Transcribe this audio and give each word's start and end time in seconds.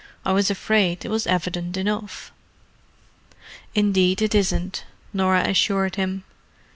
I 0.25 0.31
was 0.33 0.49
afraid 0.49 1.05
it 1.05 1.09
was 1.11 1.27
evident 1.27 1.77
enough." 1.77 2.31
"Indeed 3.75 4.23
it 4.23 4.33
isn't," 4.33 4.83
Norah 5.13 5.47
assured 5.47 5.95
him. 5.95 6.23